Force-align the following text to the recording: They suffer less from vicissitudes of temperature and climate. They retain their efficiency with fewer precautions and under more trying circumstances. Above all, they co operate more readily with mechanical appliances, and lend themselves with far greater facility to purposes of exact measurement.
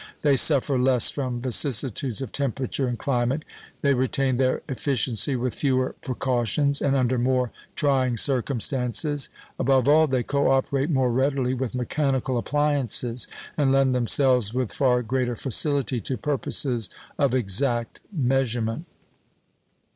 They 0.23 0.35
suffer 0.35 0.79
less 0.79 1.11
from 1.11 1.43
vicissitudes 1.43 2.23
of 2.23 2.31
temperature 2.31 2.87
and 2.87 2.97
climate. 2.97 3.45
They 3.83 3.93
retain 3.93 4.37
their 4.37 4.63
efficiency 4.67 5.35
with 5.35 5.53
fewer 5.53 5.93
precautions 6.01 6.81
and 6.81 6.95
under 6.95 7.19
more 7.19 7.51
trying 7.75 8.17
circumstances. 8.17 9.29
Above 9.59 9.87
all, 9.87 10.07
they 10.07 10.23
co 10.23 10.49
operate 10.49 10.89
more 10.89 11.11
readily 11.11 11.53
with 11.53 11.75
mechanical 11.75 12.39
appliances, 12.39 13.27
and 13.55 13.71
lend 13.71 13.93
themselves 13.93 14.55
with 14.55 14.73
far 14.73 15.03
greater 15.03 15.35
facility 15.35 16.01
to 16.01 16.17
purposes 16.17 16.89
of 17.19 17.35
exact 17.35 17.99
measurement. 18.11 18.85